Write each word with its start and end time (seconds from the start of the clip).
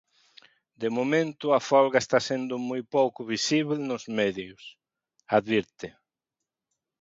"De 0.81 0.89
momento 0.97 1.45
a 1.51 1.59
folga 1.69 1.99
está 2.03 2.17
sendo 2.29 2.55
moi 2.69 2.81
pouco 2.95 3.19
visible 3.33 3.75
nos 3.89 4.03
medios", 4.19 4.61
advirte. 5.37 5.87